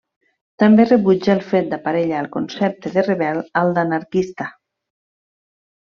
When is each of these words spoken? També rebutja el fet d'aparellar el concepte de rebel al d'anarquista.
També 0.61 0.85
rebutja 0.87 1.31
el 1.35 1.43
fet 1.49 1.69
d'aparellar 1.75 2.23
el 2.25 2.31
concepte 2.37 2.95
de 2.97 3.05
rebel 3.11 3.45
al 3.63 3.71
d'anarquista. 3.79 4.53